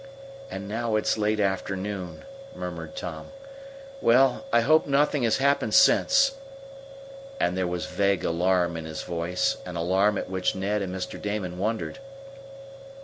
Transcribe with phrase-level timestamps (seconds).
[0.49, 3.27] "And now it's late afternoon," murmured Tom.
[4.01, 6.31] "Well, I hope nothing has happened since,"
[7.39, 11.21] and there was vague alarm in his voice, an alarm at which Ned and Mr.
[11.21, 11.99] Damon wondered.